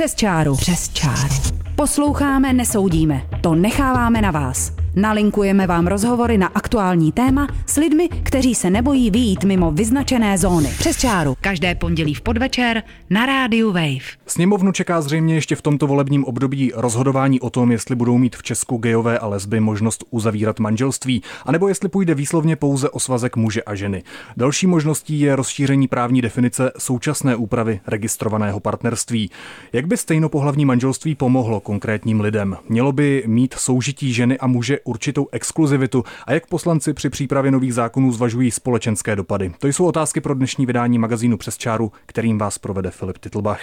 [0.00, 0.56] Přes čáru.
[0.56, 1.34] Přes čáru.
[1.76, 3.22] Posloucháme, nesoudíme.
[3.40, 4.79] To necháváme na vás.
[4.96, 10.68] Nalinkujeme vám rozhovory na aktuální téma s lidmi, kteří se nebojí vyjít mimo vyznačené zóny.
[10.78, 11.36] Přes čáru.
[11.40, 14.20] Každé pondělí v podvečer na rádiu Wave.
[14.26, 18.42] Sněmovnu čeká zřejmě ještě v tomto volebním období rozhodování o tom, jestli budou mít v
[18.42, 23.62] Česku gejové a lesby možnost uzavírat manželství, anebo jestli půjde výslovně pouze o svazek muže
[23.62, 24.02] a ženy.
[24.36, 29.30] Další možností je rozšíření právní definice současné úpravy registrovaného partnerství.
[29.72, 32.56] Jak by stejnopohlavní manželství pomohlo konkrétním lidem?
[32.68, 37.74] Mělo by mít soužití ženy a muže určitou exkluzivitu a jak poslanci při přípravě nových
[37.74, 39.52] zákonů zvažují společenské dopady.
[39.58, 43.60] To jsou otázky pro dnešní vydání magazínu Přes čáru, kterým vás provede Filip Titlbach.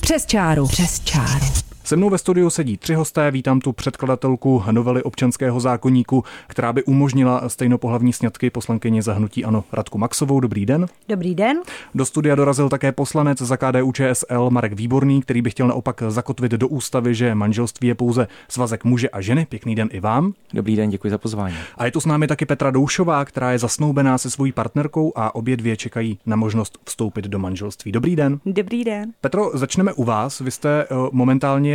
[0.00, 0.66] Přes čáru.
[0.66, 1.67] Přes čáru.
[1.88, 3.30] Se mnou ve studiu sedí tři hosté.
[3.30, 9.98] Vítám tu předkladatelku novely občanského zákoníku, která by umožnila stejnopohlavní sňatky poslankyně zahnutí Ano Radku
[9.98, 10.40] Maxovou.
[10.40, 10.86] Dobrý den.
[11.08, 11.58] Dobrý den.
[11.94, 16.52] Do studia dorazil také poslanec za KDU ČSL Marek Výborný, který by chtěl naopak zakotvit
[16.52, 19.46] do ústavy, že manželství je pouze svazek muže a ženy.
[19.46, 20.32] Pěkný den i vám.
[20.54, 21.54] Dobrý den, děkuji za pozvání.
[21.76, 25.34] A je tu s námi taky Petra Doušová, která je zasnoubená se svojí partnerkou a
[25.34, 27.92] obě dvě čekají na možnost vstoupit do manželství.
[27.92, 28.40] Dobrý den.
[28.46, 29.12] Dobrý den.
[29.20, 30.40] Petro, začneme u vás.
[30.40, 30.94] Vy jste eh,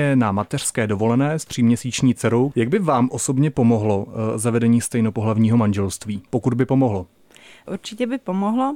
[0.04, 2.52] momentálně na mateřské dovolené s tříměsíční dcerou.
[2.56, 7.08] Jak by vám osobně pomohlo eh, zavedení stejnopohlavního manželství, pokud by pomohlo?
[7.72, 8.76] Určitě by pomohlo.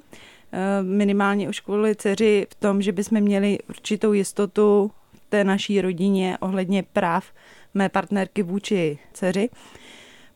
[0.52, 4.92] Eh, minimálně už kvůli dceři v tom, že bychom měli určitou jistotu
[5.30, 7.26] té naší rodině ohledně práv
[7.74, 9.50] mé partnerky vůči dceři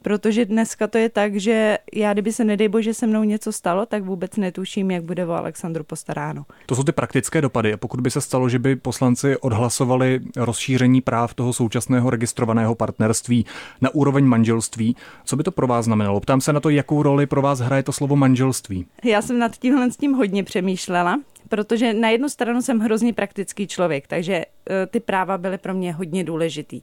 [0.02, 3.86] protože dneska to je tak, že já, kdyby se nedej bože se mnou něco stalo,
[3.86, 6.46] tak vůbec netuším, jak bude o Alexandru postaráno.
[6.66, 7.74] To jsou ty praktické dopady.
[7.74, 13.46] A pokud by se stalo, že by poslanci odhlasovali rozšíření práv toho současného registrovaného partnerství
[13.82, 16.20] na úroveň manželství, co by to pro vás znamenalo?
[16.20, 18.86] Ptám se na to, jakou roli pro vás hraje to slovo manželství.
[19.04, 21.20] Já jsem nad tímhle s tím hodně přemýšlela
[21.52, 24.46] protože na jednu stranu jsem hrozně praktický člověk, takže e,
[24.88, 26.82] ty práva byly pro mě hodně důležitý.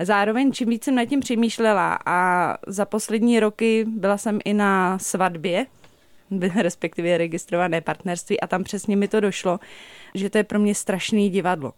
[0.00, 2.18] Zároveň čím víc jsem nad tím přemýšlela a
[2.66, 5.66] za poslední roky byla jsem i na svatbě,
[6.62, 9.60] respektive registrované partnerství a tam přesně mi to došlo,
[10.14, 11.72] že to je pro mě strašný divadlo.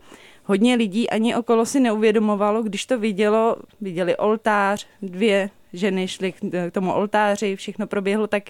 [0.44, 6.70] Hodně lidí ani okolo si neuvědomovalo, když to vidělo, viděli oltář, dvě ženy šly k
[6.72, 8.42] tomu oltáři, všechno proběhlo tak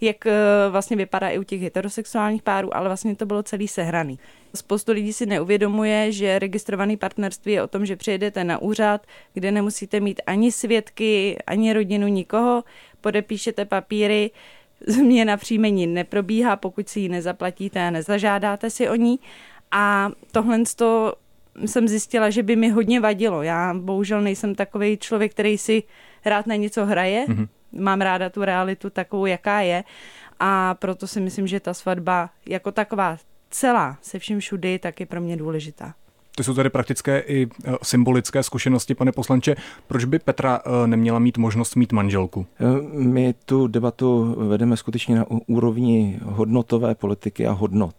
[0.00, 0.32] jak eh,
[0.70, 4.18] vlastně vypadá i u těch heterosexuálních párů, ale vlastně to bylo celý sehraný.
[4.54, 9.52] Spoustu lidí si neuvědomuje, že registrovaný partnerství je o tom, že přijedete na úřad, kde
[9.52, 12.64] nemusíte mít ani svědky, ani rodinu, nikoho,
[13.00, 14.30] podepíšete papíry,
[14.86, 19.18] změna příjmení neprobíhá, pokud si ji nezaplatíte a nezažádáte si o ní.
[19.70, 21.14] A tohle to
[21.66, 23.42] jsem zjistila, že by mi hodně vadilo.
[23.42, 25.82] Já bohužel nejsem takový člověk, který si
[26.24, 27.24] rád na něco hraje.
[27.28, 29.84] Mm-hmm mám ráda tu realitu takovou, jaká je
[30.40, 33.16] a proto si myslím, že ta svatba jako taková
[33.50, 35.94] celá se vším všudy tak je pro mě důležitá.
[36.36, 39.56] To jsou tady praktické i e, symbolické zkušenosti, pane poslanče.
[39.86, 42.46] Proč by Petra e, neměla mít možnost mít manželku?
[42.60, 47.94] E, my tu debatu vedeme skutečně na úrovni hodnotové politiky a hodnot.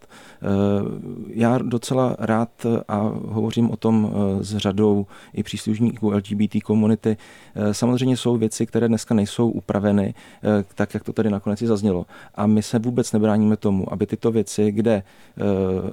[1.28, 2.50] Já docela rád
[2.88, 7.18] a hovořím o tom s řadou i příslušníků LGBT komunity.
[7.72, 10.14] Samozřejmě jsou věci, které dneska nejsou upraveny,
[10.76, 12.06] tak jak to tady nakonec i zaznělo.
[12.36, 15.04] A my se vůbec nebráníme tomu, aby tyto věci, kde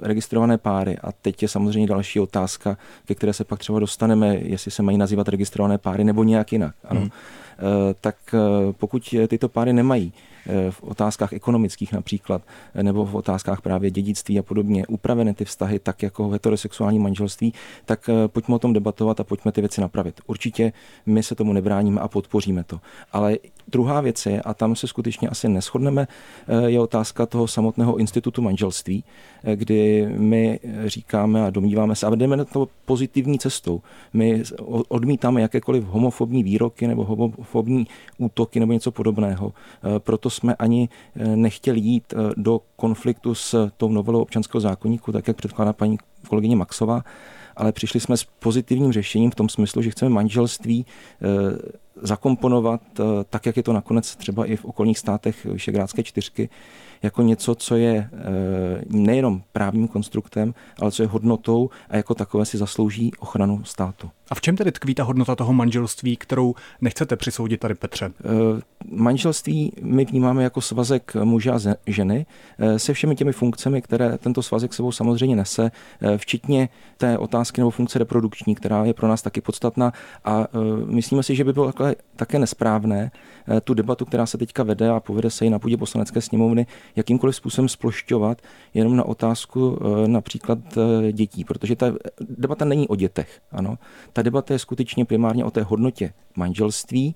[0.01, 4.71] registrované páry, a teď je samozřejmě další otázka, ke které se pak třeba dostaneme, jestli
[4.71, 6.75] se mají nazývat registrované páry nebo nějak jinak.
[6.85, 7.01] Ano.
[7.01, 7.09] Hmm.
[8.01, 10.38] Tak eh, pokud tyto páry nemají Eh,
[10.69, 12.41] v otázkách ekonomických například,
[12.75, 17.53] eh, nebo v otázkách právě dědictví a podobně upraveny ty vztahy tak jako heterosexuální manželství,
[17.85, 20.21] tak eh, pojďme o tom debatovat a pojďme ty věci napravit.
[20.27, 20.73] Určitě
[21.05, 22.79] my se tomu nebráníme a podpoříme to.
[23.11, 26.07] Ale druhá věc je, a tam se skutečně asi neschodneme,
[26.65, 29.03] je otázka toho samotného institutu manželství,
[29.55, 33.81] kdy my říkáme a domníváme se, a jdeme na to pozitivní cestou.
[34.13, 34.43] My
[34.87, 39.53] odmítáme jakékoliv homofobní výroky nebo homofobní útoky nebo něco podobného.
[39.99, 45.27] Proto jsme ani eh, nechtěli jít eh, do konfliktu s tou novelou občanského zákonníku, tak
[45.27, 45.97] jak předkládá paní
[46.27, 47.03] kolegyně Maxová,
[47.55, 51.25] ale přišli jsme s pozitivním řešením v tom smyslu, že chceme manželství eh,
[52.01, 52.81] zakomponovat
[53.29, 56.49] tak, jak je to nakonec třeba i v okolních státech Vyšegrádské čtyřky,
[57.03, 58.09] jako něco, co je
[58.89, 64.09] nejenom právním konstruktem, ale co je hodnotou a jako takové si zaslouží ochranu státu.
[64.29, 68.05] A v čem tedy tkví ta hodnota toho manželství, kterou nechcete přisoudit tady Petře?
[68.05, 68.11] E,
[68.91, 72.25] manželství my vnímáme jako svazek muže a ženy
[72.59, 75.71] e, se všemi těmi funkcemi, které tento svazek sebou samozřejmě nese,
[76.01, 79.93] e, včetně té otázky nebo funkce reprodukční, která je pro nás taky podstatná
[80.25, 80.47] a
[80.85, 81.73] myslíme si, že by bylo
[82.15, 83.11] také nesprávné
[83.63, 87.35] tu debatu, která se teďka vede a povede se i na půdě poslanecké sněmovny, jakýmkoliv
[87.35, 88.41] způsobem splošťovat
[88.73, 90.59] jenom na otázku například
[91.11, 91.93] dětí, protože ta
[92.29, 93.41] debata není o dětech.
[93.51, 93.77] Ano.
[94.13, 97.15] Ta debata je skutečně primárně o té hodnotě manželství,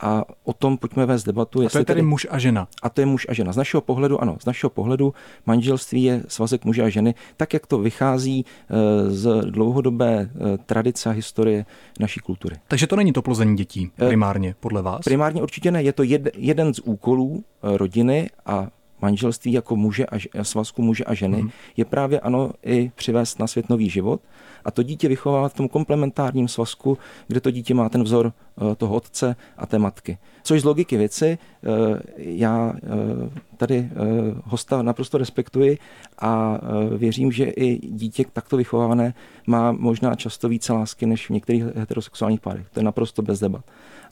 [0.00, 1.66] a o tom pojďme vést debatu.
[1.66, 2.68] A to je tedy muž a žena.
[2.82, 3.52] A to je muž a žena.
[3.52, 5.14] Z našeho pohledu, ano, z našeho pohledu
[5.46, 8.74] manželství je svazek muže a ženy, tak jak to vychází eh,
[9.10, 11.66] z dlouhodobé eh, tradice a historie
[12.00, 12.56] naší kultury.
[12.68, 15.00] Takže to není to plození dětí eh, primárně, podle vás?
[15.04, 15.82] Primárně určitě ne.
[15.82, 18.68] Je to jed, jeden z úkolů rodiny a
[19.02, 21.50] manželství jako muže a svazku muže a ženy hmm.
[21.76, 24.20] je právě ano i přivést na svět nový život
[24.64, 28.32] a to dítě vychovávat v tom komplementárním svazku, kde to dítě má ten vzor
[28.76, 30.18] toho otce a té matky.
[30.42, 31.68] Což z logiky věci eh,
[32.16, 33.90] já eh, tady
[34.44, 35.78] hosta naprosto respektuji
[36.18, 36.60] a
[36.96, 39.14] věřím, že i dítě takto vychovávané
[39.46, 42.70] má možná často více lásky než v některých heterosexuálních párech.
[42.70, 43.64] To je naprosto bez debat.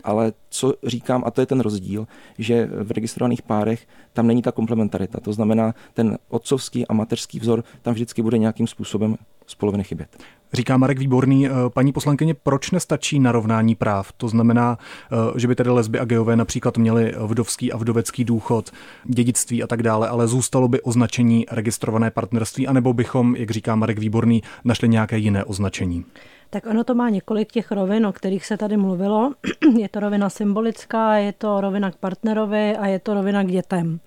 [0.05, 2.07] Ale co říkám, a to je ten rozdíl,
[2.39, 5.21] že v registrovaných párech tam není ta komplementarita.
[5.21, 9.17] To znamená, ten otcovský a mateřský vzor tam vždycky bude nějakým způsobem
[9.47, 10.17] z poloviny chybět.
[10.53, 14.13] Říká Marek Výborný, eh, paní poslankyně, proč nestačí narovnání práv?
[14.13, 18.71] To znamená, eh, že by tedy lesby a geové například měly vdovský a vdovecký důchod,
[19.05, 23.99] dědictví a tak dále, ale zůstalo by označení registrované partnerství, anebo bychom, jak říká Marek
[23.99, 26.05] Výborný, našli nějaké jiné označení?
[26.51, 29.33] Tak ono to má několik těch rovin, o kterých se tady mluvilo.
[29.79, 34.01] Je to rovina symbolická, je to rovina k partnerovi a je to rovina k dětem.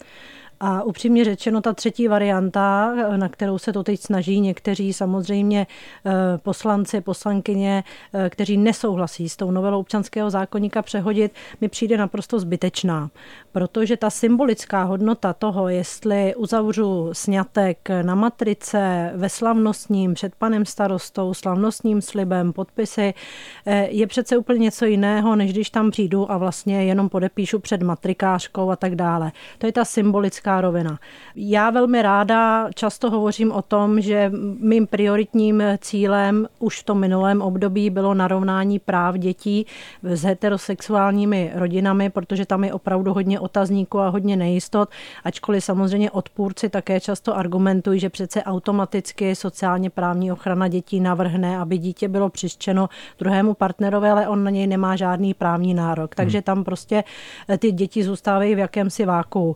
[0.62, 5.68] A upřímně řečeno, ta třetí varianta, na kterou se to teď snaží někteří samozřejmě
[6.06, 7.84] eh, poslanci, poslankyně,
[8.14, 13.10] eh, kteří nesouhlasí s tou novelou občanského zákonníka přehodit, mi přijde naprosto zbytečná.
[13.52, 21.34] Protože ta symbolická hodnota toho, jestli uzavřu snětek na matrice ve slavnostním před panem starostou,
[21.34, 23.14] slavnostním slibem, podpisy,
[23.66, 27.82] eh, je přece úplně něco jiného, než když tam přijdu a vlastně jenom podepíšu před
[27.82, 29.32] matrikářkou a tak dále.
[29.58, 31.00] To je ta symbolická politická rovina.
[31.36, 37.42] Já velmi ráda často hovořím o tom, že mým prioritním cílem už v tom minulém
[37.42, 39.66] období bylo narovnání práv dětí
[40.04, 44.90] s heterosexuálními rodinami, protože tam je opravdu hodně otazníků a hodně nejistot,
[45.24, 51.78] ačkoliv samozřejmě odpůrci také často argumentují, že přece automaticky sociálně právní ochrana dětí navrhne, aby
[51.78, 56.16] dítě bylo přištěno druhému partnerovi, ale on na něj nemá žádný právní nárok.
[56.16, 56.44] Takže hmm.
[56.44, 57.04] tam prostě
[57.58, 59.56] ty děti zůstávají v jakémsi váku.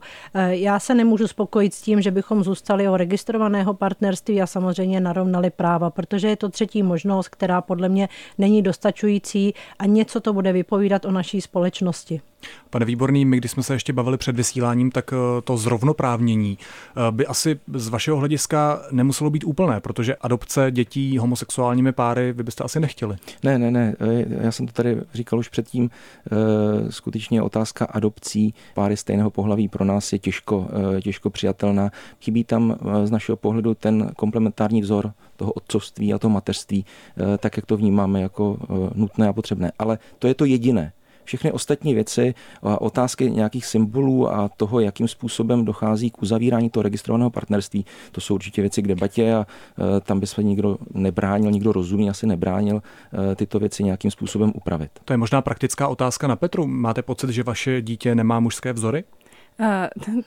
[0.49, 5.49] Já se nemůžu spokojit s tím, že bychom zůstali o registrovaného partnerství a samozřejmě narovnali
[5.49, 10.53] práva, protože je to třetí možnost, která podle mě není dostačující a něco to bude
[10.53, 12.21] vypovídat o naší společnosti.
[12.69, 17.11] Pane Výborný, my když jsme se ještě bavili před vysíláním, tak eh, to zrovnoprávnění eh,
[17.11, 22.63] by asi z vašeho hlediska nemuselo být úplné, protože adopce dětí homosexuálními páry vy byste
[22.63, 23.15] asi nechtěli.
[23.43, 25.89] Ne, ne, ne, eh, já jsem to tady říkal už předtím,
[26.89, 30.67] skutečně otázka adopcí páry stejného pohlaví pro nás je těžko,
[31.03, 31.91] těžko přijatelná.
[32.21, 36.85] Chybí tam z našeho pohledu ten komplementární vzor toho otcovství a toho mateřství,
[37.37, 38.57] tak jak to vnímáme jako
[38.95, 39.71] nutné a potřebné.
[39.79, 40.91] Ale to je to jediné.
[41.23, 47.29] Všechny ostatní věci, otázky nějakých symbolů a toho, jakým způsobem dochází k uzavírání toho registrovaného
[47.29, 49.47] partnerství, to jsou určitě věci k debatě a
[49.97, 52.81] e, tam by se nikdo nebránil, nikdo rozumí asi nebránil
[53.31, 54.91] e, tyto věci nějakým způsobem upravit.
[55.05, 56.67] To je možná praktická otázka na Petru.
[56.67, 59.03] Máte pocit, že vaše dítě nemá mužské vzory?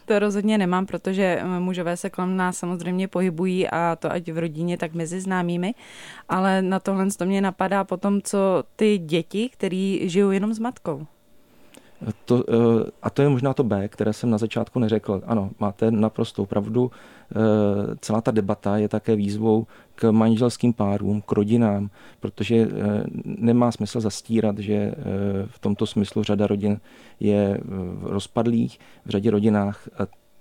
[0.05, 4.79] To rozhodně nemám, protože mužové se kolem nás samozřejmě pohybují a to ať v rodině,
[4.79, 5.75] tak mezi známými,
[6.29, 11.07] ale na tohle to mě napadá potom, co ty děti, který žijou jenom s matkou.
[12.25, 15.23] To, eh, a to je možná to B, které jsem na začátku neřekl.
[15.27, 16.91] Ano, máte naprostou pravdu.
[17.31, 21.91] Eh, celá ta debata je také výzvou k manželským párům, k rodinám,
[22.21, 22.69] protože eh,
[23.25, 24.95] nemá smysl zastírat, že
[25.47, 26.81] v tomto smyslu řada rodin
[27.21, 27.61] je
[28.03, 28.79] rozpadlých.
[29.07, 29.89] V řadě rodinách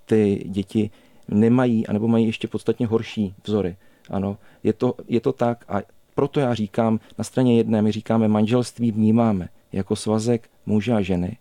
[0.04, 0.90] ty děti
[1.28, 3.76] nemají, anebo mají ještě podstatně horší vzory.
[4.10, 5.82] Ano, je to, je to tak a
[6.14, 11.36] proto já říkám, na straně jedné my říkáme, manželství vnímáme jako svazek muže a ženy,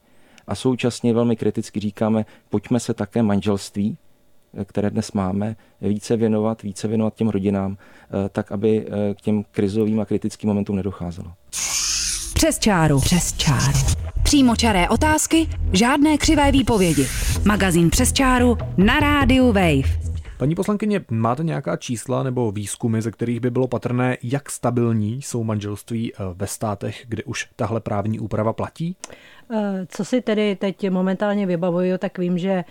[0.48, 3.98] a současně velmi kriticky říkáme, pojďme se také manželství,
[4.64, 9.44] které dnes máme, více věnovat, více věnovat těm rodinám, eh, tak aby eh, k těm
[9.52, 11.32] krizovým a kritickým momentům nedocházelo.
[12.34, 13.00] Přes čáru.
[13.00, 14.56] Přes čáru.
[14.58, 17.08] čaré otázky, žádné křivé výpovědi.
[17.46, 20.06] Magazín Přes čáru na rádiu Wave.
[20.38, 25.44] Paní poslankyně, máte nějaká čísla nebo výzkumy, ze kterých by bylo patrné, jak stabilní jsou
[25.44, 28.96] manželství eh, ve státech, kde už tahle právní úprava platí?
[29.52, 32.64] Eh, co si tedy teď momentálně vybavuju, tak vím, že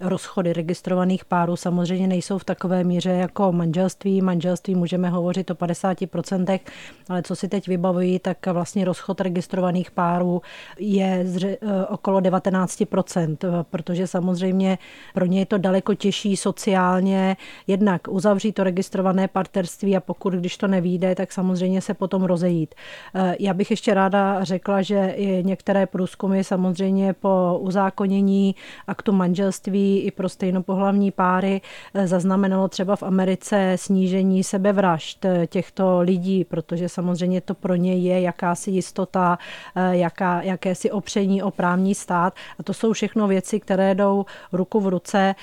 [0.00, 4.22] rozchody registrovaných párů samozřejmě nejsou v takové míře jako manželství.
[4.22, 6.60] Manželství můžeme hovořit o 50%,
[7.08, 10.42] ale co si teď vybavují, tak vlastně rozchod registrovaných párů
[10.78, 11.56] je eh,
[11.88, 13.36] okolo 19%,
[13.70, 14.78] protože samozřejmě
[15.14, 20.56] pro ně je to daleko těžší sociálně jednak uzavřít to registrované partnerství a pokud, když
[20.56, 22.74] to nevíde, tak samozřejmě se potom rozejít.
[23.14, 28.54] Eh, já bych ještě ráda řekla, že některé průzkumy samozřejmě po uzákonění
[28.86, 31.60] aktu manželství manželství i pro stejnopohlavní páry
[31.94, 37.94] eh, zaznamenalo třeba v Americe snížení sebevražd eh, těchto lidí, protože samozřejmě to pro ně
[37.94, 39.38] je jakási jistota,
[39.74, 44.80] eh, jaká, jakési opření o právní stát a to jsou všechno věci, které jdou ruku
[44.80, 45.34] v ruce.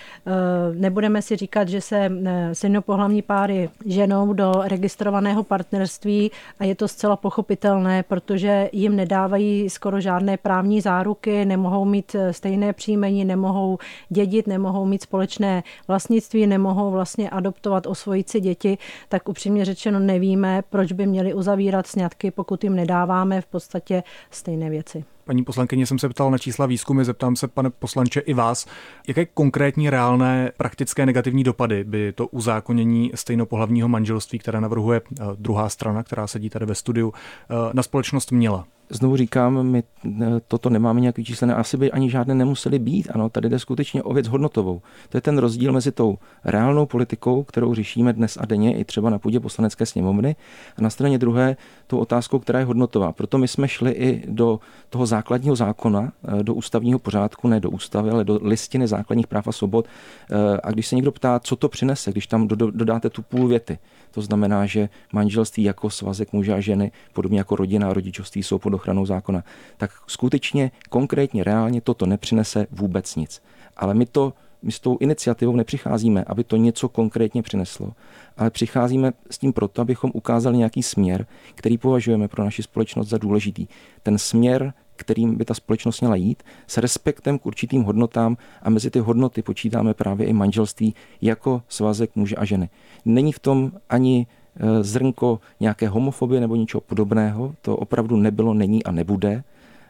[0.73, 2.11] Nebudeme si říkat, že se
[2.53, 10.01] stejnopohlavní páry ženou do registrovaného partnerství a je to zcela pochopitelné, protože jim nedávají skoro
[10.01, 13.78] žádné právní záruky, nemohou mít stejné příjmení, nemohou
[14.09, 18.77] dědit, nemohou mít společné vlastnictví, nemohou vlastně adoptovat, osvojit si děti,
[19.09, 24.69] tak upřímně řečeno nevíme, proč by měli uzavírat sňatky, pokud jim nedáváme v podstatě stejné
[24.69, 25.03] věci.
[25.29, 28.65] Paní poslankyně jsem se ptal na čísla výzkumy, zeptám se, pane poslanče, i vás.
[29.07, 35.69] Jaké konkrétní reálné praktické negativní dopady by to uzákonění stejnopohlavního manželství, které navrhuje eh, druhá
[35.69, 37.13] strana, která sedí tady ve studiu,
[37.49, 38.65] eh, na společnost měla?
[38.89, 43.07] znovu říkám, my eh, toto nemáme nějaký číslené, asi by ani žádné nemuseli být.
[43.13, 44.81] Ano, tady jde skutečně o věc hodnotovou.
[45.09, 49.09] To je ten rozdíl mezi tou reálnou politikou, kterou řešíme dnes a denně i třeba
[49.09, 50.35] na půdě poslanecké sněmovny,
[50.77, 51.57] a na straně druhé
[51.87, 53.11] tou otázkou, která je hodnotová.
[53.11, 54.59] Proto my jsme šli i do
[54.89, 59.47] toho základního zákona, eh, do ústavního pořádku, ne do ústavy, ale do listiny základních práv
[59.47, 59.85] a svobod.
[59.85, 63.79] Eh, a když se někdo ptá, co to přinese, když tam dodáte tu půl věty,
[64.11, 68.59] to znamená, že manželství jako svazek muže a ženy, podobně jako rodina a rodičovství jsou
[68.59, 69.43] pod ochranou zákona,
[69.77, 73.41] tak skutečně konkrétně reálně toto nepřinese vůbec nic.
[73.77, 77.91] Ale my to my s tou iniciativou nepřicházíme, aby to něco konkrétně přineslo,
[78.37, 83.17] ale přicházíme s tím proto, abychom ukázali nějaký směr, který považujeme pro naši společnost za
[83.17, 83.67] důležitý.
[84.03, 88.91] Ten směr, kterým by ta společnost měla jít, s respektem k určitým hodnotám a mezi
[88.91, 92.69] ty hodnoty počítáme právě i manželství jako svazek muže a ženy.
[93.05, 98.83] Není v tom ani e, zrnko nějaké homofobie nebo něčeho podobného, to opravdu nebylo, není
[98.83, 99.43] a nebude,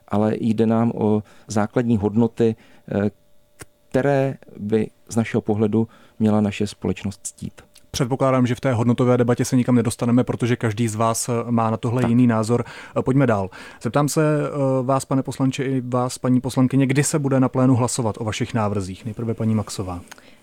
[0.07, 3.11] ale jde nám o základní hodnoty, e,
[3.89, 5.87] které by z našeho pohledu
[6.19, 7.68] měla naše společnost ctít.
[7.99, 11.69] Předpokládám, že v té hodnotové debatě se nikam nedostaneme, protože každý z vás eh, má
[11.69, 12.09] na tohle tak.
[12.09, 12.63] jiný názor.
[12.99, 13.49] Eh, pojďme dál.
[13.81, 14.49] Zeptám se eh,
[14.83, 18.53] vás, pane poslanče, i vás, paní poslankyně, kdy se bude na plénu hlasovat o vašich
[18.53, 19.05] návrzích.
[19.05, 19.99] Nejprve paní Maxová.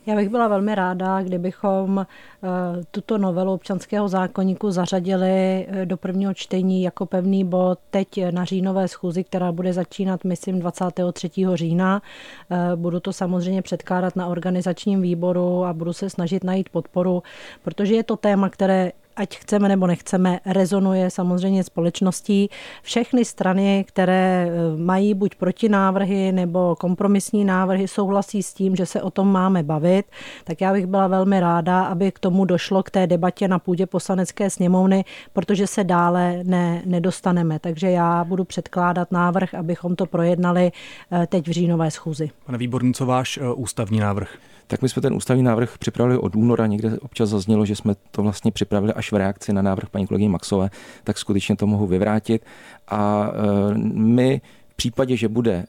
[0.06, 2.48] Já bych byla velmi ráda, kdybychom eh,
[2.90, 8.88] tuto novelu občanského zákonníku zařadili eh, do prvního čtení jako pevný bod teď na říjnové
[8.88, 11.30] schůzi, která bude začínat, myslím, 23.
[11.54, 12.02] října.
[12.50, 17.22] Eh, budu to samozřejmě předkládat na organizačním výboru a budu se snažit najít podporu,
[17.62, 22.50] protože je to téma, které ať chceme nebo nechceme, rezonuje samozřejmě společností.
[22.82, 29.02] Všechny strany, které eh, mají buď protinávrhy nebo kompromisní návrhy, souhlasí s tím, že se
[29.02, 30.06] o tom máme bavit.
[30.44, 33.86] Tak já bych byla velmi ráda, aby k tomu došlo k té debatě na půdě
[33.86, 37.58] poslanecké sněmovny, protože se dále ne, nedostaneme.
[37.58, 40.72] Takže já budu předkládat návrh, abychom to projednali
[41.12, 42.30] eh, teď v říjnové schůzi.
[42.46, 44.28] Pane Výborný, co váš eh, ústavní návrh?
[44.66, 48.22] tak my jsme ten ústavní návrh připravili od února, někde občas zaznělo, že jsme to
[48.22, 50.70] vlastně připravili až v reakci na návrh paní kolegyně Maxové,
[51.04, 52.44] tak skutečně to mohu vyvrátit.
[52.88, 55.66] A e, my v případě, že bude e,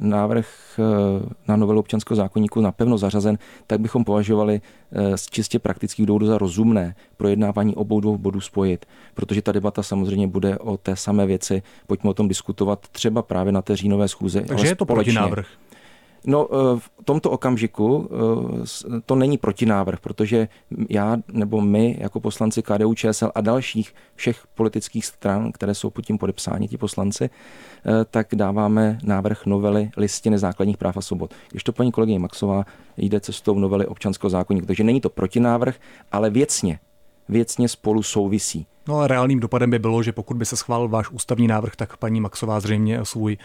[0.00, 0.82] návrh e,
[1.48, 4.60] na novelu občanského zákonníku napevno zařazen, tak bychom považovali
[5.14, 10.26] z čistě praktických důvodů za rozumné projednávání obou dvou bodů spojit, protože ta debata samozřejmě
[10.26, 11.62] bude o té samé věci.
[11.86, 14.40] Pojďme o tom diskutovat třeba právě na té říjnové schůze.
[14.40, 15.46] Takže je to protinávrh.
[16.26, 20.48] No, eh, v tomto okamžiku eh, to není protinávrh, protože
[20.90, 26.06] já nebo my jako poslanci KDU, ČSL a dalších všech politických stran, které jsou pod
[26.06, 31.34] tím podepsáni, ti poslanci, eh, tak dáváme návrh novely listiny základních práv a svobod.
[31.50, 32.64] Když to paní kolegyně Maxová
[32.96, 34.66] jde cestou novely občanského zákonníku.
[34.66, 35.76] Takže není to protinávrh,
[36.12, 36.78] ale věcně,
[37.28, 38.66] věcně spolu souvisí.
[38.88, 41.96] No a reálným dopadem by bylo, že pokud by se schválil váš ústavní návrh, tak
[41.96, 43.36] paní Maxová zřejmě svůj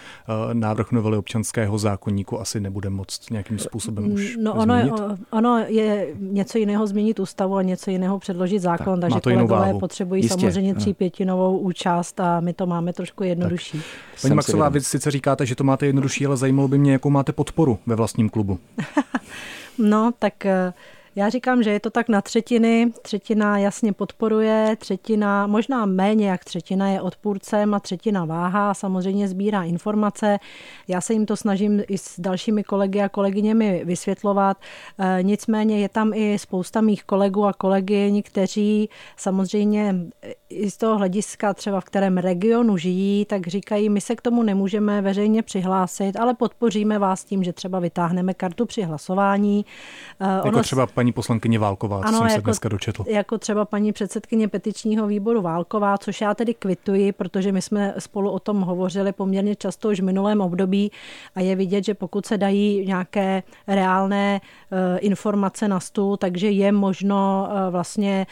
[0.48, 4.94] uh, návrh novely občanského zákonníku asi nebude moct nějakým způsobem už No ono, změnit.
[5.32, 10.24] ono je něco jiného změnit ústavu a něco jiného předložit zákon, tak, takže kolegové potřebují
[10.24, 10.40] Jistě.
[10.40, 13.78] samozřejmě třípětinovou účast a my to máme trošku jednodušší.
[13.78, 14.22] Tak.
[14.22, 17.32] Paní Maxová, vy sice říkáte, že to máte jednodušší, ale zajímalo by mě, jakou máte
[17.34, 18.60] podporu ve vlastním klubu.
[19.78, 20.74] no, tak uh,
[21.16, 22.92] Já říkám, že je to tak na třetiny.
[23.02, 28.74] Třetina jasně podporuje, třetina, možná méně jak třetina je odpůrcem a třetina váha.
[28.74, 30.40] Samozřejmě sbírá informace.
[30.88, 34.58] Já se jim to snažím i s dalšími kolegy a kolegyněmi vysvětlovat.
[35.00, 39.96] E, nicméně je tam i spousta mých kolegů a kolegyň, kteří samozřejmě
[40.54, 44.44] i z toho hlediska třeba v kterém regionu žijí, tak říkají, my se k tomu
[44.44, 49.66] nemůžeme veřejně přihlásit, ale podpoříme vás tím, že třeba vytáhneme kartu při hlasování.
[50.20, 50.64] E, jako ono...
[50.64, 53.06] třeba paní poslankyně Válková, co ano, jsem jako, se dneska dočetl.
[53.08, 58.32] Jako třeba paní předsedkyně petičního výboru Válková, což já tedy kvituji, protože my jsme spolu
[58.32, 60.92] o tom hovořili poměrně často už v minulém období
[61.36, 66.72] a je vidět, že pokud se dají nějaké reálné uh, informace na stůl, takže je
[66.72, 68.28] možno uh, vlastně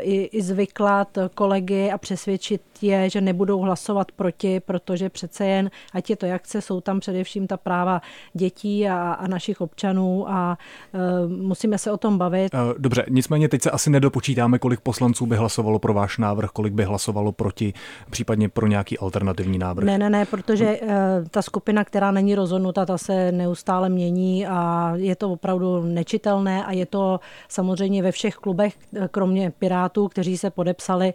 [0.00, 6.10] i, i zvyklat kolegy a přesvědčit je, že nebudou hlasovat proti, protože přece jen, ať
[6.10, 8.02] je to jak chce, jsou tam především ta práva
[8.34, 10.58] dětí a, a našich občanů a
[10.94, 12.54] uh, musíme se o tom bavit.
[12.54, 16.72] Eh, dobře, nicméně teď se asi nedopočítáme, kolik poslanců by hlasovalo pro váš návrh, kolik
[16.72, 17.72] by hlasovalo proti,
[18.10, 19.84] případně pro nějaký alternativní návrh.
[19.84, 20.88] Ne, ne, ne, protože uh,
[21.30, 26.72] ta skupina, která není rozhodnuta, ta se neustále mění a je to opravdu nečitelné a
[26.72, 28.74] je to samozřejmě ve všech klubech,
[29.10, 31.14] kromě Pirátů, kteří se podepsali,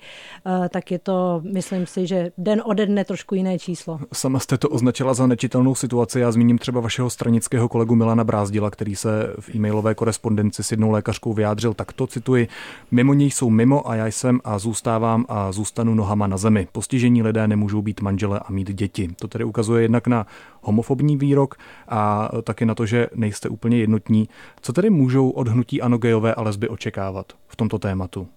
[0.69, 3.99] tak je to myslím si, že den ode dne trošku jiné číslo.
[4.13, 6.19] Sama jste to označila za nečitelnou situaci.
[6.19, 10.91] Já zmíním třeba vašeho stranického kolegu Milana Brázdila, který se v e-mailové korespondenci s jednou
[10.91, 12.47] lékařkou vyjádřil takto, cituji,
[12.91, 16.67] mimo něj jsou mimo a já jsem a zůstávám a zůstanu nohama na zemi.
[16.71, 19.09] Postižení lidé nemůžou být manžele a mít děti.
[19.19, 20.27] To tedy ukazuje jednak na
[20.61, 21.55] homofobní výrok
[21.87, 24.29] a taky na to, že nejste úplně jednotní.
[24.61, 28.27] Co tedy můžou od hnutí ano gejové a lesby očekávat v tomto tématu?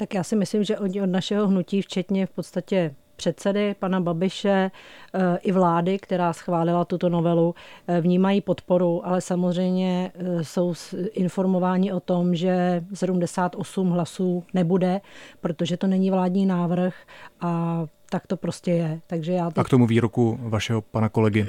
[0.00, 4.70] Tak já si myslím, že oni od našeho hnutí, včetně v podstatě předsedy pana Babiše
[5.14, 7.54] eh, i vlády, která schválila tuto novelu,
[7.88, 10.74] eh, vnímají podporu, ale samozřejmě eh, jsou
[11.12, 15.00] informováni o tom, že 78 hlasů nebude,
[15.40, 16.94] protože to není vládní návrh
[17.40, 19.00] a tak to prostě je.
[19.06, 19.58] Takže já teď...
[19.58, 21.46] A k tomu výroku vašeho pana kolegy?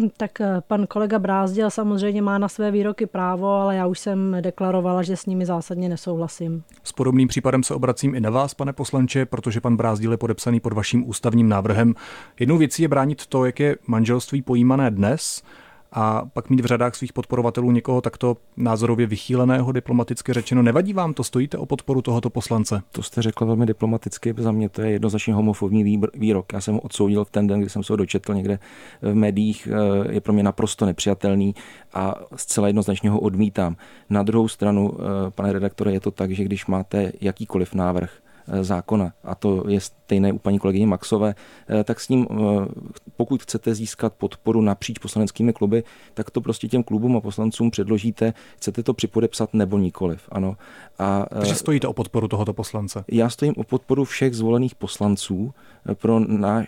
[0.16, 4.36] tak eh, pan kolega Brázdil samozřejmě má na své výroky právo, ale já už jsem
[4.40, 6.62] deklarovala, že s nimi zásadně nesouhlasím.
[6.84, 10.60] S podobným případem se obracím i na vás, pane poslanče, protože pan Brázdil je podepsaný
[10.60, 11.94] pod vaším ústavním návrhem.
[12.40, 15.42] Jednou věcí je bránit to, jak je manželství pojímané dnes,
[15.92, 20.62] a pak mít v řadách svých podporovatelů někoho takto názorově vychýleného, diplomaticky řečeno.
[20.62, 21.24] Nevadí vám to?
[21.24, 22.82] Stojíte o podporu tohoto poslance?
[22.92, 24.34] To jste řekl velmi diplomaticky.
[24.38, 26.52] Za mě to je jednoznačně homofobní výrok.
[26.52, 28.58] Já jsem ho odsoudil v ten den, kdy jsem se ho dočetl někde
[29.02, 29.68] v médiích.
[29.72, 31.54] Eh, je pro mě naprosto nepřijatelný
[31.94, 33.76] a zcela jednoznačně ho odmítám.
[34.10, 38.21] Na druhou stranu, eh, pane redaktore, je to tak, že když máte jakýkoliv návrh,
[38.60, 41.34] zákona, a to je stejné u paní kolegyně Maxové,
[41.68, 42.34] eh, tak s ním, eh,
[43.16, 48.34] pokud chcete získat podporu napříč poslaneckými kluby, tak to prostě těm klubům a poslancům předložíte,
[48.56, 50.28] chcete to připodepsat nebo nikoliv.
[50.32, 50.56] Ano.
[50.98, 53.04] A, Takže stojíte o podporu tohoto poslance?
[53.08, 55.54] Já stojím o podporu všech zvolených poslanců
[55.94, 56.64] pro na,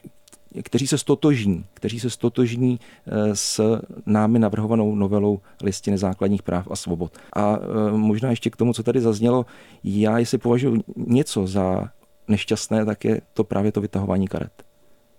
[0.63, 6.77] kteří se stotožní, kteří se stotožní eh, s námi navrhovanou novelou listiny základních práv a
[6.77, 7.19] svobod.
[7.37, 9.47] A eh, možná ještě k tomu, co tady zaznělo,
[9.85, 11.89] já jestli považuji něco za
[12.29, 14.65] nešťastné, tak je to právě to vytahování karet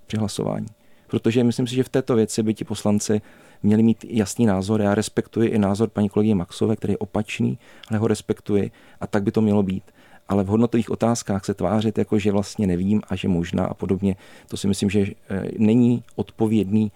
[0.08, 0.67] při hlasování.
[1.08, 3.21] Protože myslím si, že v této věci by ti poslanci
[3.63, 4.82] měli mít jasný názor.
[4.82, 8.71] Já respektuji i názor paní kolegyně Maxové, který je opačný, ale ho respektuji
[9.02, 9.84] a tak by to mělo být
[10.28, 14.16] ale v hodnotových otázkách se tvářit jako, že vlastně nevím a že možná a podobně,
[14.48, 16.92] to si myslím, že eh, není odpovědný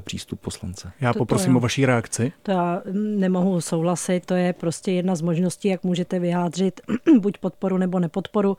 [0.00, 0.92] přístup poslance.
[1.00, 2.32] Já poprosím to, to o vaší reakci.
[2.42, 6.80] To já nemohu souhlasit, to je prostě jedna z možností, jak můžete vyjádřit
[7.20, 8.56] buď podporu nebo nepodporu.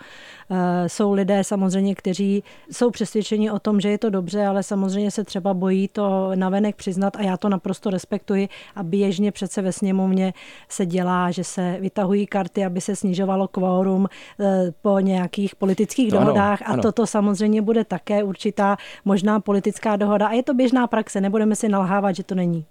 [0.51, 5.11] Eh, jsou lidé samozřejmě, kteří jsou přesvědčeni o tom, že je to dobře, ale samozřejmě
[5.11, 9.71] se třeba bojí to navenek přiznat a já to naprosto respektuji a běžně přece ve
[9.71, 10.33] sněmovně
[10.69, 14.07] se dělá, že se vytahují karty, aby se snižovalo kvórum
[14.39, 16.81] eh, po nějakých politických to dohodách ano, a ano.
[16.81, 21.55] toto samozřejmě bude také určitá možná politická dohoda a je to běžná praxe praxe, nebudeme
[21.55, 22.65] si nalhávat, že to není.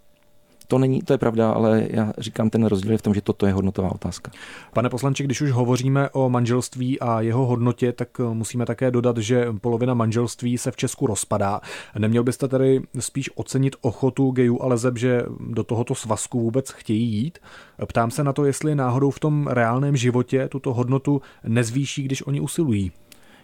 [0.68, 3.46] To není, to je pravda, ale já říkám, ten rozdíl je v tom, že toto
[3.46, 4.30] je hodnotová otázka.
[4.72, 9.16] Pane poslanče, když už hovoříme o manželství a jeho hodnotě, tak eh, musíme také dodat,
[9.16, 11.60] že polovina manželství se v Česku rozpadá.
[11.98, 17.12] Neměl byste tedy spíš ocenit ochotu gejů a lezeb, že do tohoto svazku vůbec chtějí
[17.12, 17.38] jít?
[17.86, 22.40] Ptám se na to, jestli náhodou v tom reálném životě tuto hodnotu nezvýší, když oni
[22.40, 22.92] usilují.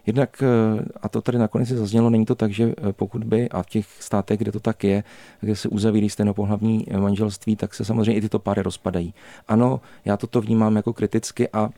[0.09, 3.63] Jednak, eh, a to tady nakonec zaznělo, není to tak, že eh, pokud by, a
[3.63, 5.05] v těch státech, kde to tak je,
[5.41, 9.15] kde se uzavírí stejnopohlavní eh, manželství, tak se samozřejmě i tyto páry rozpadají.
[9.49, 11.71] Ano, já toto vnímám jako kriticky a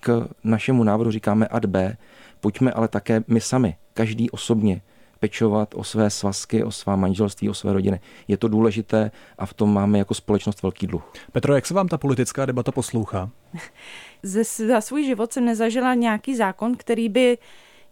[0.00, 1.96] k našemu návrhu říkáme ad B,
[2.40, 4.80] pojďme ale také my sami, každý osobně,
[5.20, 8.00] pečovat o své svazky, o svá manželství, o své rodiny.
[8.28, 11.12] Je to důležité a v tom máme jako společnost velký dluh.
[11.32, 13.30] Petro, jak se vám ta politická debata poslouchá?
[14.22, 17.38] Ze, za svůj život jsem nezažila nějaký zákon, který by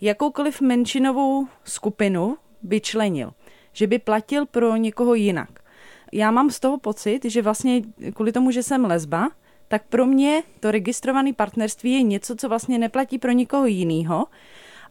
[0.01, 3.33] jakoukoliv menšinovou skupinu vyčlenil,
[3.73, 5.51] že by platil pro někoho jinak.
[6.13, 7.83] Já mám z toho pocit, že vlastně
[8.15, 9.31] kvůli tomu, že jsem lesba,
[9.69, 14.27] tak pro mě to registrované partnerství je něco, co vlastně neplatí pro nikoho jiného,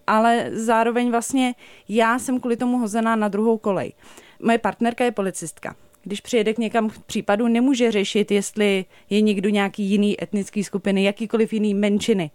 [0.07, 1.55] ale zároveň vlastně
[1.89, 3.93] já jsem kvůli tomu hozená na druhou kolej.
[4.39, 5.75] Moje partnerka je policistka.
[6.03, 11.03] Když přijede k někam k případu, nemůže řešit, jestli je někdo nějaký jiný etnický skupiny,
[11.03, 12.31] jakýkoliv jiný menšiny.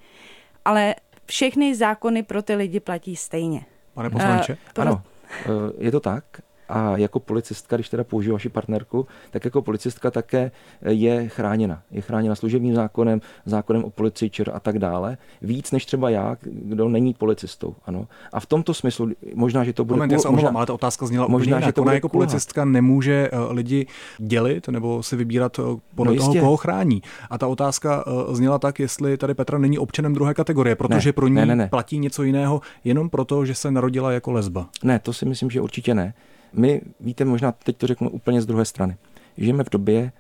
[0.65, 0.95] Ale
[1.27, 3.65] všechny zákony pro ty lidi platí stejně.
[3.95, 4.53] Pane poslanče?
[4.53, 4.83] Uh, pro...
[4.83, 5.49] Ano, eh,
[5.79, 6.25] je to tak.
[6.69, 10.51] A jako policistka, když teda použiju vaši partnerku, tak jako policistka také
[10.83, 11.83] je chráněna.
[11.91, 15.17] Je chráněna služebním zákonem, zákonem o policii ČR a tak dále.
[15.43, 17.75] Víc než třeba já, kdo není policistou.
[17.87, 18.07] Ano.
[18.33, 19.97] A v tomto smyslu, možná, že to bude...
[19.97, 23.29] Moment, já se omlouvám, ale ta otázka zněla možná, že to Ona jako policistka nemůže
[23.33, 23.87] eh, lidi
[24.19, 25.63] dělit nebo si vybírat eh,
[25.95, 27.03] podle no toho, koho chrání.
[27.31, 31.13] A ta otázka eh, zněla tak, jestli tady Petra není občanem druhé kategorie, protože ne,
[31.13, 31.69] pro ní ne, ne, ne.
[31.69, 34.69] platí něco jiného jenom proto, že se narodila jako lesba.
[34.83, 36.15] Ne, to si myslím, že určitě ne.
[36.57, 38.97] My, víte, možná teď to řeknu úplně z druhé strany.
[39.39, 40.13] Žijeme v době,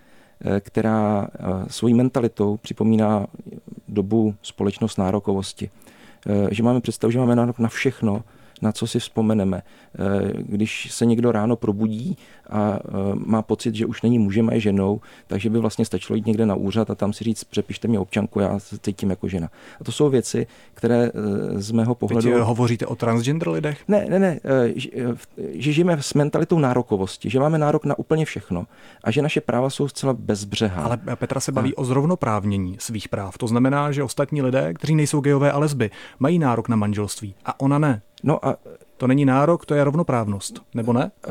[0.44, 3.26] eh, která eh, svojí mentalitou připomíná
[3.88, 5.70] dobu společnost nárokovosti.
[6.26, 8.24] Eh, že máme představu, že máme nárok na všechno,
[8.64, 9.62] na co si vzpomeneme.
[9.98, 12.18] Eh, když se někdo ráno probudí
[12.50, 16.16] a eh, má pocit, že už není mužem a je ženou, takže by vlastně stačilo
[16.16, 19.28] jít někde na úřad a tam si říct, přepište mi občanku, já se cítím jako
[19.28, 19.50] žena.
[19.80, 22.30] A to jsou věci, které eh, z mého pohledu...
[22.30, 23.78] Teď hovoříte o transgender lidech?
[23.88, 24.40] Ne, ne, ne,
[25.54, 28.66] že žijeme s mentalitou nárokovosti, že máme nárok na úplně všechno
[29.04, 30.82] a že naše práva jsou zcela bezbřehá.
[30.82, 31.78] Ale Petra se baví a...
[31.78, 33.38] o zrovnoprávnění svých práv.
[33.38, 37.60] To znamená, že ostatní lidé, kteří nejsou gejové a lesby, mají nárok na manželství a
[37.60, 38.02] ona ne.
[38.22, 38.56] No a
[38.96, 41.10] to není nárok, to je rovnoprávnost, nebo ne?
[41.24, 41.30] Eh,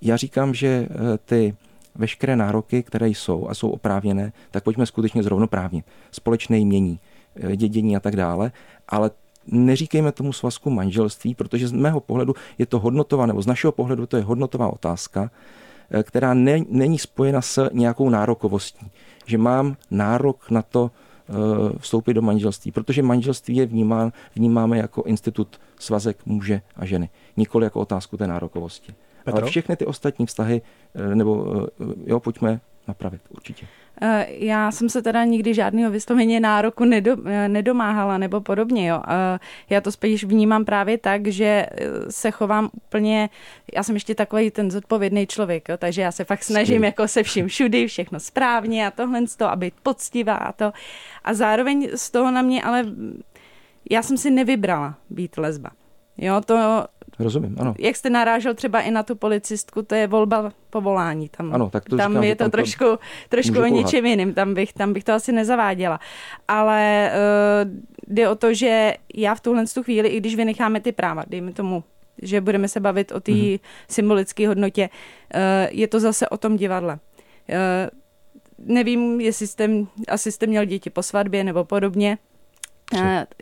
[0.00, 1.56] já říkám, že eh, ty
[1.94, 5.84] veškeré nároky, které jsou a jsou oprávněné, tak pojďme skutečně zrovnoprávnit.
[6.10, 7.00] Společné jmění,
[7.36, 8.52] eh, dědění a tak dále,
[8.88, 9.10] ale
[9.46, 14.06] neříkejme tomu svazku manželství, protože z mého pohledu je to hodnotová, nebo z našeho pohledu
[14.06, 15.30] to je hodnotová otázka,
[16.02, 18.90] která ne, není spojena s nějakou nárokovostí.
[19.26, 20.90] Že mám nárok na to
[21.78, 27.66] vstoupit do manželství, protože manželství je vnímán, vnímáme jako institut svazek muže a ženy, nikoli
[27.66, 28.94] jako otázku té nárokovosti.
[29.24, 29.40] Petro?
[29.40, 30.62] Ale všechny ty ostatní vztahy,
[30.94, 33.66] eh, nebo eh, jo, pojďme napravit určitě.
[34.06, 38.88] Eh, já jsem se teda nikdy žádného vysloveně nároku nedo, eh, nedomáhala nebo podobně.
[38.88, 39.02] Jo.
[39.08, 39.38] Eh,
[39.70, 41.66] já to spíš vnímám právě tak, že
[42.10, 43.30] se chovám úplně,
[43.74, 46.84] já jsem ještě takový ten zodpovědný člověk, jo, takže já se fakt snažím Skvělý.
[46.84, 50.72] jako se vším všudy, všechno správně a tohle z toho, aby poctivá a to.
[51.24, 52.84] A zároveň z toho na mě ale
[53.90, 55.70] já jsem si nevybrala být lesba.
[56.18, 56.86] Jo, to
[57.18, 57.74] Rozumím, ano.
[57.78, 61.28] Jak jste narážel třeba i na tu policistku, to je volba povolání.
[61.28, 62.84] Tam, ano, tak to tam říkám, je to trošku,
[63.28, 66.00] trošku o něčem jiným, tam bych, tam bych to asi nezaváděla.
[66.48, 67.70] Ale uh,
[68.08, 71.84] jde o to, že já v tuhle chvíli, i když vynecháme ty práva, dejme tomu,
[72.22, 73.60] že budeme se bavit o té mm-hmm.
[73.88, 74.88] symbolické hodnotě,
[75.34, 76.98] uh, je to zase o tom divadle.
[77.48, 77.56] Uh,
[78.58, 79.70] nevím, jestli jste,
[80.08, 82.18] asi jste měl děti po svatbě nebo podobně,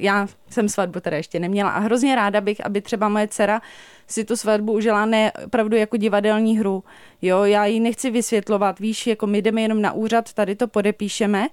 [0.00, 3.62] já jsem svatbu teda ještě neměla a hrozně ráda bych, aby třeba moje dcera
[4.07, 6.85] si tu svatbu užila ne opravdu jako divadelní hru.
[7.22, 11.48] Jo, já jí nechci vysvětlovat, víš, jako my jdeme jenom na úřad, tady to podepíšeme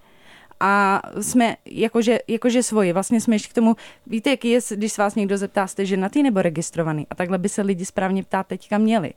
[0.59, 2.93] a jsme jakože, jakože svoji.
[2.93, 3.75] Vlastně jsme ještě k tomu,
[4.07, 7.07] víte, jaký je, když se vás někdo zeptá, jste ženatý nebo registrovaný?
[7.09, 9.13] A takhle by se lidi správně ptát teďka měli.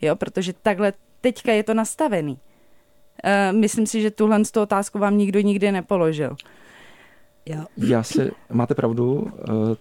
[0.00, 2.32] Jo, protože takhle teďka je to nastavený.
[2.32, 6.36] Uh, myslím si, že tuhle otázku vám nikdo nikdy nepoložil.
[7.48, 9.76] Já, Já si, máte pravdu, eh,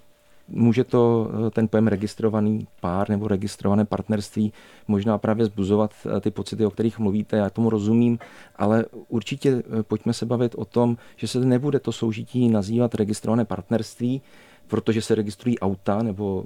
[0.47, 4.54] může to eh, ten pojem registrovaný pár nebo registrované partnerství
[4.88, 8.19] možná právě zbuzovat eh, ty pocity, o kterých mluvíte, já tomu rozumím,
[8.56, 14.21] ale určitě pojďme se bavit o tom, že se nebude to soužití nazývat registrované partnerství,
[14.67, 16.43] protože se registrují auta nebo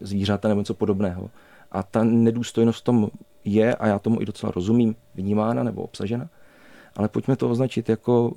[0.00, 1.30] zvířata nebo něco podobného.
[1.72, 3.08] A ta nedůstojnost v tom
[3.44, 6.28] je, a já tomu i docela rozumím, vnímána nebo obsažena,
[6.96, 8.32] ale pojďme to označit jako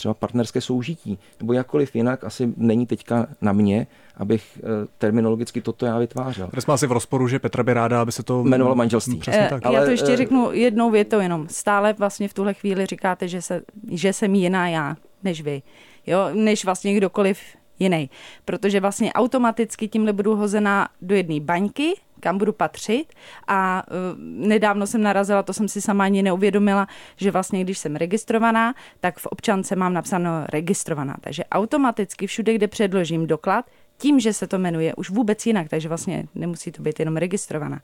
[0.00, 3.86] třeba partnerské soužití, nebo jakkoliv jinak, asi není teďka na mě,
[4.16, 6.48] abych eh, terminologicky toto já vytvářel.
[6.48, 9.18] Tady jsme asi v rozporu, že Petra by ráda, aby se to jmenovalo manželství.
[9.18, 9.62] Přesně tak.
[9.72, 11.48] Já to ještě eh, řeknu jednou větou jenom.
[11.48, 15.62] Stále vlastně v tuhle chvíli říkáte, že, se, že jsem jiná já, než vy.
[16.06, 17.38] Jo, než vlastně kdokoliv
[17.80, 18.10] jiný.
[18.44, 23.04] Protože vlastně automaticky tímhle budu hozená do jedné baňky, kam budu patřit.
[23.48, 27.96] A uh, nedávno jsem narazila, to jsem si sama ani neuvědomila, že vlastně když jsem
[27.96, 33.64] registrovaná, tak v občance mám napsáno registrovaná, takže automaticky všude, kde předložím doklad,
[33.98, 37.80] tím, že se to jmenuje už vůbec jinak, takže vlastně nemusí to být jenom registrovaná,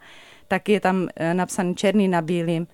[0.48, 2.68] tak je tam uh, napsaný černý na bílým, uh,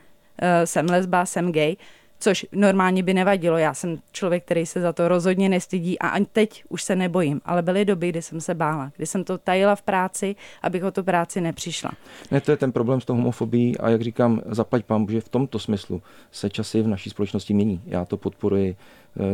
[0.65, 1.77] jsem lesba, jsem gay,
[2.23, 3.59] což normálně by nevadilo.
[3.59, 7.41] Já jsem člověk, který se za to rozhodně nestydí a ani teď už se nebojím,
[7.45, 10.91] ale byly doby, kdy jsem se bála, kdy jsem to tajila v práci, abych o
[10.91, 11.91] tu práci nepřišla.
[12.31, 15.29] Ne, to je ten problém s tou homofobií a jak říkám, zaplať pán, že v
[15.29, 17.81] tomto smyslu se časy v naší společnosti mění.
[17.87, 18.77] Já to podporuji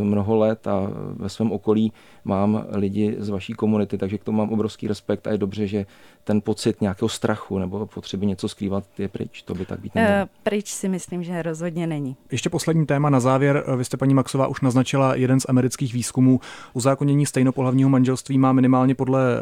[0.02, 1.92] mnoho let a ve svém okolí
[2.24, 5.86] mám lidi z vaší komunity, takže k tomu mám obrovský respekt a je dobře, že
[6.24, 9.42] ten pocit nějakého strachu nebo potřeby něco skrývat je pryč.
[9.42, 10.22] To by tak být nemělo.
[10.22, 12.16] Uh, pryč si myslím, že rozhodně není.
[12.32, 13.64] Ještě poslední téma na závěr.
[13.76, 16.40] Vy jste, paní Maxová, už naznačila jeden z amerických výzkumů.
[16.72, 19.40] Uzákonění stejnopohlavního manželství má minimálně podle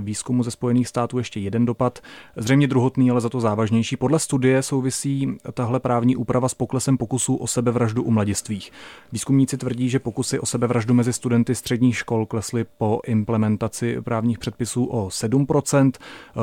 [0.00, 1.98] výzkumu ze Spojených států ještě jeden dopad,
[2.36, 3.96] zřejmě druhotný, ale za to závažnější.
[3.96, 8.72] Podle studie souvisí tahle právní úprava s poklesem pokusů o sebevraždu u mladistvých.
[9.12, 14.84] Výzkumníci tvrdí, že pokusy o sebevraždu mezi studenty středních škol klesly po implementaci právních předpisů
[14.84, 15.92] o 7%.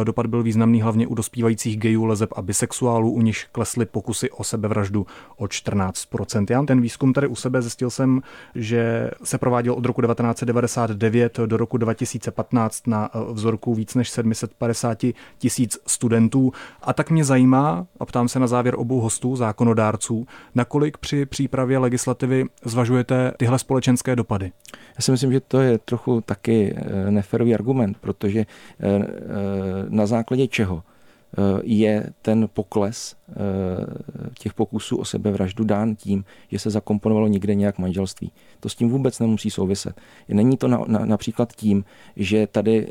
[0.03, 4.43] Dopad byl významný hlavně u dospívajících gejů, lezeb a bisexuálů, u nich klesly pokusy o
[4.43, 5.05] sebevraždu
[5.37, 6.45] o 14%.
[6.49, 8.21] Já ten výzkum tady u sebe zjistil jsem,
[8.55, 14.97] že se prováděl od roku 1999 do roku 2015 na vzorku víc než 750
[15.37, 16.51] tisíc studentů.
[16.81, 21.77] A tak mě zajímá, a ptám se na závěr obou hostů, zákonodárců, nakolik při přípravě
[21.77, 24.51] legislativy zvažujete vnímáte tyhle společenské dopady?
[24.95, 28.45] Já si myslím, že to je trochu taky eh, neferový argument, protože eh,
[28.79, 29.07] eh,
[29.89, 30.83] na základě čeho
[31.63, 33.15] je ten pokles
[34.39, 38.31] těch pokusů o sebevraždu dán tím, že se zakomponovalo někde nějak manželství.
[38.59, 40.01] To s tím vůbec nemusí souviset.
[40.29, 42.87] Není to na, na, například tím, že tady,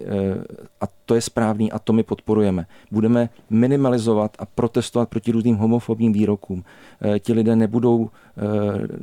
[0.80, 6.12] a to je správný a to my podporujeme, budeme minimalizovat a protestovat proti různým homofobním
[6.12, 6.64] výrokům.
[7.18, 8.10] Ti lidé nebudou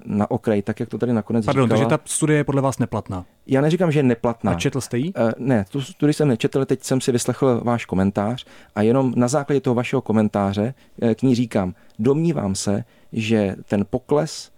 [0.06, 1.80] na okraj, tak jak to tady nakonec Pardon, říkala.
[1.80, 3.26] takže ta studie je podle vás neplatná?
[3.47, 4.51] Já neříkám, že je neplatná.
[4.51, 5.13] A četl jste ji?
[5.38, 9.62] Ne, tu studii jsem nečetl, teď jsem si vyslechl váš komentář a jenom na základě
[9.62, 10.73] toho vašeho komentáře
[11.15, 12.83] k ní říkám, domnívám se,
[13.13, 14.51] že ten pokles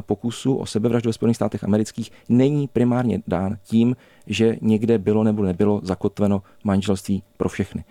[0.00, 3.96] pokusu o sebevraždu ve Spojených státech amerických není primárně dán tím,
[4.26, 7.84] že někde bylo nebo nebylo zakotveno manželství pro všechny.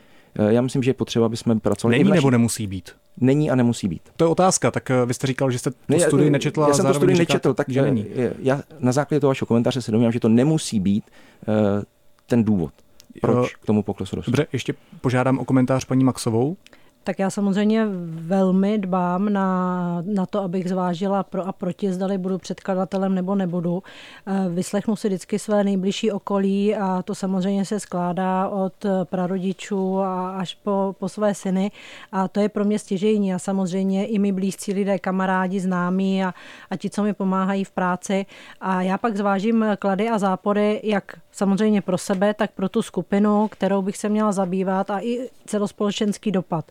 [0.50, 1.98] Já myslím, že je potřeba, aby jsme pracovali.
[1.98, 2.18] Není naší...
[2.18, 2.92] nebo nemusí být?
[3.22, 4.02] Není a nemusí být.
[4.18, 6.66] To je otázka, tak vy jste říkal, že jste tu ne, studii nečetl.
[6.68, 8.06] Já jsem tu studii nečetl, tak že není.
[8.40, 11.04] Já na základě toho vašeho komentáře se domnívám, že to nemusí být
[11.48, 11.56] uh,
[12.28, 12.74] ten důvod,
[13.22, 14.32] proč jo, k tomu poklesu došlo.
[14.32, 16.58] Dobře, ještě požádám o komentář paní Maxovou.
[17.06, 22.38] Tak já samozřejmě velmi dbám na, na to, abych zvážila pro a proti, zdali budu
[22.38, 23.84] předkladatelem nebo nebudu.
[24.28, 30.38] Eh, vyslechnu si vždycky své nejbližší okolí a to samozřejmě se skládá od prarodičů a
[30.38, 31.72] až po, po své syny
[32.12, 36.34] a to je pro mě stěžejní a samozřejmě i mi blízcí lidé, kamarádi, známí a,
[36.70, 38.26] a ti, co mi pomáhají v práci
[38.62, 43.48] a já pak zvážím klady a zápory, jak samozřejmě pro sebe, tak pro tu skupinu,
[43.48, 46.66] kterou bych se měla zabývat a i celospolečenský dopad.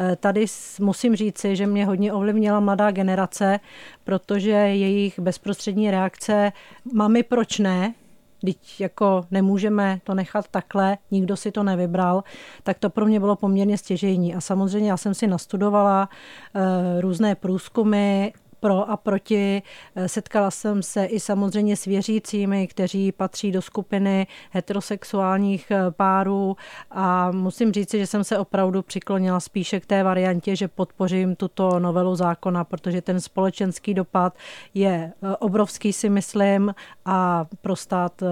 [0.00, 0.46] Eh, tady
[0.80, 3.60] musím říci, že mě hodně ovlivnila mladá generace,
[4.04, 6.52] protože jejich bezprostřední reakce,
[6.92, 7.94] mami, proč ne,
[8.40, 12.24] teď jako nemůžeme to nechat takhle, nikdo si to nevybral,
[12.62, 14.34] tak to pro mě bylo poměrně stěžejní.
[14.34, 18.30] A samozřejmě já jsem si nastudovala uh, různé průzkumy,
[18.66, 19.62] pro a proti.
[19.96, 26.56] Eh, setkala jsem se i samozřejmě s věřícími, kteří patří do skupiny heterosexuálních eh, párů
[26.90, 31.78] a musím říct, že jsem se opravdu přiklonila spíše k té variantě, že podpořím tuto
[31.78, 34.34] novelu zákona, protože ten společenský dopad
[34.74, 36.74] je eh, obrovský, si myslím,
[37.04, 38.22] a pro stát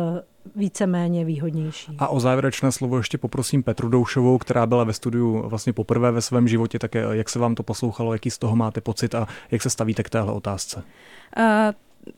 [0.56, 1.96] víceméně výhodnější.
[1.98, 6.20] A o závěrečné slovo ještě poprosím Petru Doušovou, která byla ve studiu vlastně poprvé ve
[6.20, 9.62] svém životě, tak jak se vám to poslouchalo, jaký z toho máte pocit a jak
[9.62, 10.82] se stavíte k téhle otázce?
[11.38, 11.44] Uh,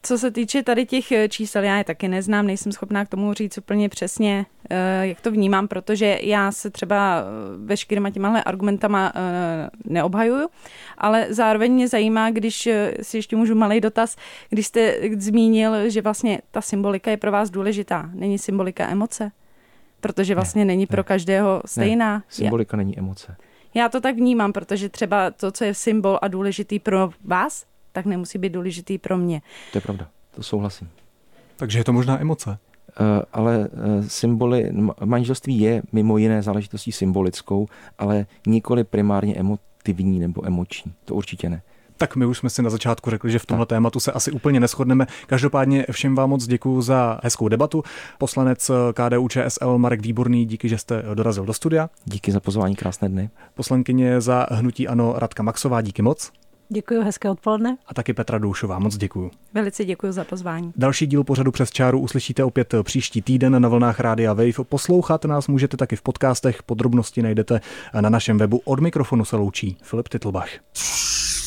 [0.02, 3.34] co se týče tady těch eh, čísel, já je taky neznám, nejsem schopná k tomu
[3.34, 7.24] říct úplně přesně, eh, jak to vnímám, protože já se třeba eh,
[7.56, 9.12] veškerýma těma argumentama
[9.84, 10.48] neobhajuju,
[10.98, 12.68] ale zároveň mě zajímá, když
[13.02, 14.16] si ještě můžu malý dotaz,
[14.48, 18.10] když jste zmínil, že vlastně ta symbolika je pro vás důležitá.
[18.14, 19.32] Není symbolika emoce?
[20.00, 22.16] Protože vlastně ne, není ne, pro každého stejná.
[22.16, 23.36] Ne, symbolika já, není emoce.
[23.74, 27.64] Já to tak vnímám, protože třeba to, co je symbol a důležitý pro vás,
[27.96, 29.42] tak nemusí být důležitý pro mě.
[29.72, 30.88] To je pravda, to souhlasím.
[31.56, 32.50] Takže je to možná emoce.
[32.50, 32.56] Uh,
[33.32, 34.72] ale uh, symboly,
[35.04, 40.92] manželství je mimo jiné záležitostí symbolickou, ale nikoli primárně emotivní nebo emoční.
[41.04, 41.62] To určitě ne.
[41.96, 44.60] Tak my už jsme si na začátku řekli, že v tomhle tématu se asi úplně
[44.60, 45.06] neschodneme.
[45.26, 47.82] Každopádně všem vám moc děkuji za hezkou debatu.
[48.18, 51.90] Poslanec KDU ČSL Marek Výborný, díky, že jste dorazil do studia.
[52.04, 53.30] Díky za pozvání, krásné dny.
[53.54, 56.32] Poslankyně za hnutí Ano Radka Maxová, díky moc.
[56.68, 57.76] Děkuji, hezké odpoledne.
[57.86, 59.30] A taky Petra Doušová, moc děkuji.
[59.54, 60.72] Velice děkuji za pozvání.
[60.76, 64.64] Další díl pořadu přes čáru uslyšíte opět příští týden na vlnách Rádia Wave.
[64.68, 67.60] Poslouchat nás můžete taky v podcastech, podrobnosti najdete
[68.00, 68.60] na našem webu.
[68.64, 70.48] Od mikrofonu se loučí Filip Titlbach.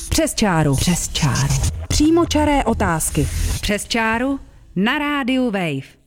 [0.10, 0.76] Přes čáru.
[0.76, 1.54] Přes čáru.
[1.88, 3.28] Přímočaré otázky.
[3.62, 4.40] Přes čáru
[4.76, 5.99] na rádiu Wave.